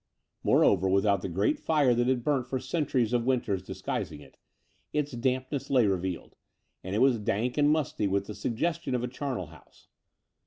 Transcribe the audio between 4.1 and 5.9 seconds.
it, its dampness lay